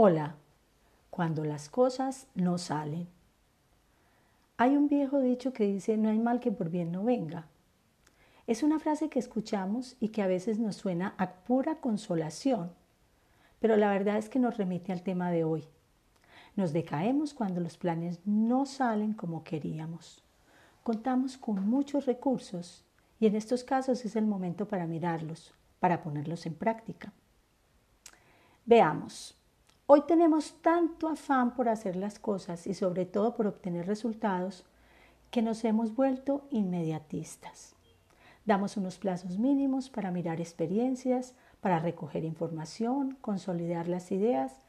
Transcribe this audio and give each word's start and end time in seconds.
Hola, 0.00 0.36
cuando 1.10 1.44
las 1.44 1.68
cosas 1.68 2.28
no 2.36 2.56
salen. 2.58 3.08
Hay 4.56 4.76
un 4.76 4.86
viejo 4.86 5.18
dicho 5.18 5.52
que 5.52 5.64
dice, 5.64 5.96
no 5.96 6.08
hay 6.08 6.20
mal 6.20 6.38
que 6.38 6.52
por 6.52 6.70
bien 6.70 6.92
no 6.92 7.02
venga. 7.02 7.48
Es 8.46 8.62
una 8.62 8.78
frase 8.78 9.08
que 9.08 9.18
escuchamos 9.18 9.96
y 9.98 10.10
que 10.10 10.22
a 10.22 10.28
veces 10.28 10.60
nos 10.60 10.76
suena 10.76 11.16
a 11.18 11.42
pura 11.42 11.80
consolación, 11.80 12.70
pero 13.58 13.76
la 13.76 13.90
verdad 13.90 14.18
es 14.18 14.28
que 14.28 14.38
nos 14.38 14.56
remite 14.56 14.92
al 14.92 15.02
tema 15.02 15.32
de 15.32 15.42
hoy. 15.42 15.66
Nos 16.54 16.72
decaemos 16.72 17.34
cuando 17.34 17.60
los 17.60 17.76
planes 17.76 18.20
no 18.24 18.66
salen 18.66 19.14
como 19.14 19.42
queríamos. 19.42 20.22
Contamos 20.84 21.36
con 21.36 21.68
muchos 21.68 22.06
recursos 22.06 22.84
y 23.18 23.26
en 23.26 23.34
estos 23.34 23.64
casos 23.64 24.04
es 24.04 24.14
el 24.14 24.26
momento 24.26 24.68
para 24.68 24.86
mirarlos, 24.86 25.54
para 25.80 26.04
ponerlos 26.04 26.46
en 26.46 26.54
práctica. 26.54 27.12
Veamos, 28.64 29.37
Hoy 29.90 30.02
tenemos 30.02 30.52
tanto 30.60 31.08
afán 31.08 31.54
por 31.54 31.70
hacer 31.70 31.96
las 31.96 32.18
cosas 32.18 32.66
y 32.66 32.74
sobre 32.74 33.06
todo 33.06 33.34
por 33.34 33.46
obtener 33.46 33.86
resultados 33.86 34.66
que 35.30 35.40
nos 35.40 35.64
hemos 35.64 35.96
vuelto 35.96 36.46
inmediatistas. 36.50 37.74
Damos 38.44 38.76
unos 38.76 38.98
plazos 38.98 39.38
mínimos 39.38 39.88
para 39.88 40.10
mirar 40.10 40.42
experiencias, 40.42 41.34
para 41.62 41.78
recoger 41.78 42.26
información, 42.26 43.16
consolidar 43.22 43.88
las 43.88 44.12
ideas 44.12 44.60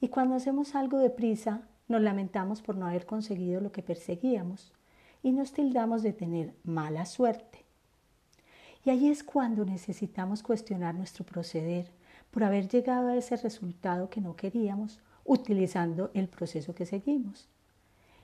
y 0.00 0.10
cuando 0.10 0.36
hacemos 0.36 0.76
algo 0.76 0.98
deprisa 0.98 1.62
nos 1.88 2.00
lamentamos 2.00 2.62
por 2.62 2.76
no 2.76 2.86
haber 2.86 3.04
conseguido 3.04 3.60
lo 3.60 3.72
que 3.72 3.82
perseguíamos 3.82 4.72
y 5.24 5.32
nos 5.32 5.52
tildamos 5.52 6.04
de 6.04 6.12
tener 6.12 6.54
mala 6.62 7.04
suerte. 7.04 7.64
Y 8.84 8.90
ahí 8.90 9.08
es 9.08 9.24
cuando 9.24 9.64
necesitamos 9.64 10.44
cuestionar 10.44 10.94
nuestro 10.94 11.26
proceder, 11.26 11.90
por 12.30 12.44
haber 12.44 12.68
llegado 12.68 13.08
a 13.08 13.16
ese 13.16 13.36
resultado 13.36 14.10
que 14.10 14.20
no 14.20 14.36
queríamos 14.36 15.00
utilizando 15.24 16.10
el 16.14 16.28
proceso 16.28 16.74
que 16.74 16.86
seguimos. 16.86 17.48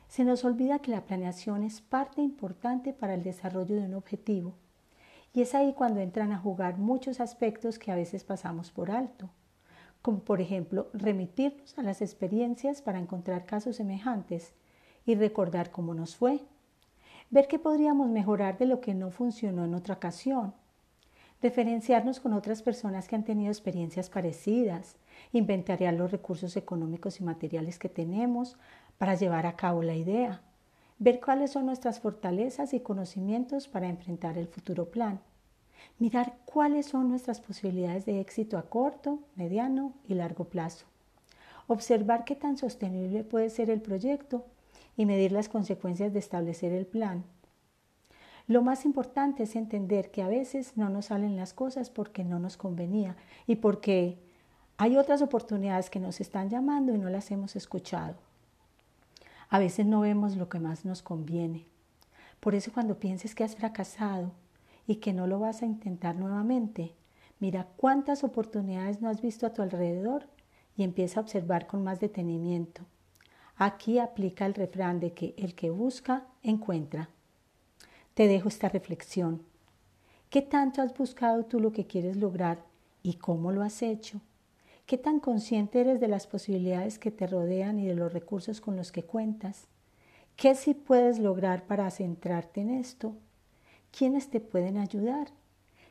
Se 0.09 0.25
nos 0.25 0.45
olvida 0.45 0.79
que 0.79 0.91
la 0.91 1.05
planeación 1.05 1.63
es 1.63 1.81
parte 1.81 2.23
importante 2.23 2.93
para 2.93 3.15
el 3.15 3.23
desarrollo 3.23 3.77
de 3.77 3.87
un 3.87 3.95
objetivo 3.95 4.55
y 5.33 5.43
es 5.43 5.55
ahí 5.55 5.73
cuando 5.73 6.01
entran 6.01 6.33
a 6.33 6.39
jugar 6.39 6.79
muchos 6.79 7.21
aspectos 7.21 7.79
que 7.79 7.91
a 7.91 7.97
veces 7.97 8.23
pasamos 8.23 8.71
por 8.71 8.91
alto, 8.91 9.31
como 10.01 10.21
por 10.21 10.41
ejemplo 10.41 10.89
remitirnos 10.93 11.77
a 11.77 11.83
las 11.83 12.01
experiencias 12.01 12.81
para 12.81 13.01
encontrar 13.01 13.45
casos 13.45 13.77
semejantes 13.77 14.55
y 15.05 15.17
recordar 15.17 15.73
cómo 15.73 15.93
nos 15.93 16.15
fue, 16.15 16.41
ver 17.31 17.49
qué 17.49 17.59
podríamos 17.59 18.09
mejorar 18.09 18.59
de 18.59 18.67
lo 18.67 18.81
que 18.81 18.95
no 18.95 19.11
funcionó 19.11 19.65
en 19.65 19.75
otra 19.75 19.95
ocasión 19.95 20.55
referenciarnos 21.45 22.21
con 22.21 22.33
otras 22.33 22.63
personas 22.63 23.07
que 23.07 23.17
han 23.17 23.23
tenido 23.23 23.51
experiencias 23.51 24.09
parecidas, 24.09 24.97
inventariar 25.31 25.93
los 25.93 26.11
recursos 26.11 26.57
económicos 26.57 27.21
y 27.21 27.23
materiales 27.23 27.79
que 27.79 27.91
tenemos 27.91 28.57
para 28.97 29.15
llevar 29.15 29.45
a 29.45 29.55
cabo 29.55 29.83
la 29.83 29.95
idea, 29.95 30.41
ver 30.99 31.21
cuáles 31.21 31.51
son 31.51 31.67
nuestras 31.67 32.01
fortalezas 32.01 32.73
y 32.73 32.81
conocimientos 32.81 33.69
para 33.69 33.91
enfrentar 33.91 34.39
el 34.39 34.49
futuro 34.49 34.91
plan, 34.91 35.21
mirar 35.99 36.39
cuáles 36.47 36.87
son 36.87 37.11
nuestras 37.11 37.43
posibilidades 37.43 38.07
de 38.07 38.21
éxito 38.21 38.57
a 38.57 38.63
corto, 38.63 39.19
mediano 39.37 39.93
y 40.09 40.15
largo 40.15 40.45
plazo, 40.45 40.87
observar 41.67 42.25
qué 42.25 42.37
tan 42.37 42.57
sostenible 42.57 43.23
puede 43.23 43.51
ser 43.51 43.69
el 43.69 43.83
proyecto 43.83 44.47
y 44.97 45.05
medir 45.05 45.31
las 45.31 45.51
consecuencias 45.51 46.15
de 46.15 46.21
establecer 46.21 46.73
el 46.73 46.87
plan 46.87 47.23
lo 48.47 48.63
más 48.63 48.85
importante 48.85 49.45
es 49.45 49.57
entender 49.57 50.11
que 50.11 50.23
a 50.23 50.29
veces 50.29 50.77
no 50.77 50.91
nos 50.91 51.07
salen 51.07 51.37
las 51.37 51.55
cosas 51.55 51.89
porque 51.89 52.25
no 52.25 52.39
nos 52.39 52.59
convenía 52.59 53.17
y 53.47 53.57
porque 53.57 54.19
hay 54.77 54.99
otras 54.99 55.23
oportunidades 55.23 55.89
que 55.89 56.01
nos 56.01 56.21
están 56.21 56.51
llamando 56.51 56.95
y 56.95 56.99
no 56.99 57.09
las 57.09 57.31
hemos 57.31 57.57
escuchado. 57.57 58.17
A 59.49 59.59
veces 59.59 59.87
no 59.87 60.01
vemos 60.01 60.37
lo 60.37 60.49
que 60.49 60.59
más 60.59 60.85
nos 60.85 61.01
conviene. 61.01 61.67
Por 62.41 62.55
eso 62.55 62.71
cuando 62.73 62.99
pienses 62.99 63.35
que 63.35 63.45
has 63.45 63.57
fracasado 63.57 64.33
y 64.87 64.97
que 64.97 65.15
no 65.15 65.27
lo 65.27 65.39
vas 65.39 65.63
a 65.63 65.67
intentar 65.67 66.17
nuevamente, 66.17 66.93
mira 67.41 67.69
cuántas 67.77 68.25
oportunidades 68.25 69.01
no 69.01 69.09
has 69.09 69.23
visto 69.23 69.47
a 69.47 69.55
tu 69.55 69.63
alrededor 69.63 70.27
y 70.77 70.83
empieza 70.83 71.21
a 71.21 71.23
observar 71.23 71.67
con 71.67 71.83
más 71.83 72.01
detenimiento. 72.01 72.83
Aquí 73.57 73.99
aplica 73.99 74.45
el 74.45 74.53
refrán 74.53 75.01
de 75.01 75.15
que 75.15 75.35
el 75.39 75.55
que 75.55 75.71
busca, 75.71 76.27
encuentra. 76.43 77.09
Te 78.15 78.29
dejo 78.29 78.49
esta 78.49 78.69
reflexión. 78.69 79.43
¿Qué 80.31 80.41
tanto 80.41 80.83
has 80.83 80.97
buscado 80.97 81.47
tú 81.47 81.59
lo 81.59 81.73
que 81.73 81.87
quieres 81.87 82.17
lograr 82.17 82.63
y 83.03 83.15
cómo 83.15 83.51
lo 83.51 83.63
has 83.63 83.83
hecho? 83.83 84.21
¿Qué 84.87 84.99
tan 84.99 85.19
consciente 85.19 85.81
eres 85.81 85.99
de 85.99 86.07
las 86.07 86.29
posibilidades 86.29 87.01
que 87.01 87.11
te 87.11 87.27
rodean 87.27 87.81
y 87.81 87.87
de 87.87 87.97
los 87.97 88.13
recursos 88.13 88.61
con 88.61 88.77
los 88.77 88.93
que 88.93 89.03
cuentas? 89.03 89.67
¿Qué 90.37 90.55
sí 90.55 90.75
puedes 90.75 91.19
lograr 91.19 91.65
para 91.65 91.91
centrarte 91.91 92.61
en 92.61 92.71
esto? 92.71 93.15
¿Quiénes 93.91 94.29
te 94.29 94.39
pueden 94.39 94.77
ayudar? 94.77 95.29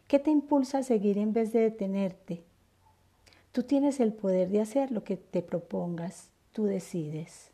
¿Qué 0.08 0.18
te 0.18 0.32
impulsa 0.32 0.78
a 0.78 0.84
seguir 0.84 1.18
en 1.18 1.34
vez 1.34 1.52
de 1.52 1.60
detenerte? 1.60 2.44
Tú 3.52 3.64
tienes 3.64 4.00
el 4.00 4.14
poder 4.14 4.50
de 4.50 4.62
hacer 4.62 4.92
lo 4.92 5.04
que 5.04 5.18
te 5.18 5.42
propongas, 5.42 6.30
tú 6.54 6.64
decides. 6.64 7.53